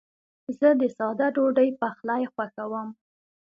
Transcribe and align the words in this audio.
زه 0.57 0.69
د 0.79 0.81
ساده 0.97 1.27
ډوډۍ 1.35 1.69
پخلی 1.81 2.23
خوښوم. 2.33 2.87